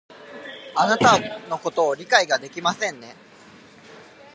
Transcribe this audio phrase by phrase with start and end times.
[0.73, 3.15] あなたのことを理解ができませんね